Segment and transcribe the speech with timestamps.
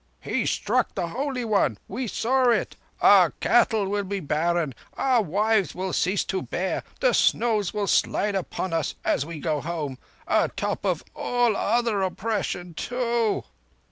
[0.21, 2.75] "He struck the Holy One—we saw it!
[3.01, 6.81] Our cattle will be barren—our wives will cease to bear!
[7.01, 9.99] The snows will slide upon us as we go home...
[10.27, 13.43] Atop of all other oppression too!"